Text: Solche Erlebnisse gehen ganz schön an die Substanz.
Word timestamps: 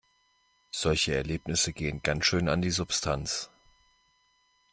Solche 0.71 1.13
Erlebnisse 1.13 1.73
gehen 1.73 2.01
ganz 2.01 2.25
schön 2.25 2.49
an 2.49 2.63
die 2.63 2.71
Substanz. 2.71 3.51